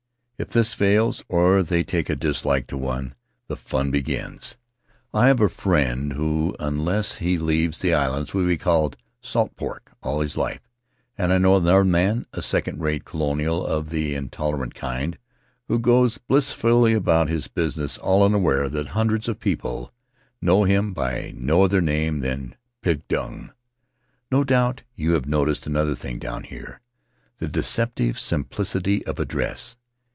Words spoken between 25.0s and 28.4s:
have noticed another thing down here— the deceptive